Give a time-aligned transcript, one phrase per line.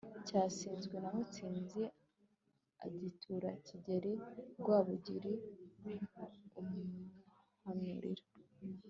[0.27, 1.81] cyasizwe na mutsinzi
[2.85, 4.13] agitura kigeli
[4.59, 5.33] rwabugili
[6.59, 8.25] amuhanuririra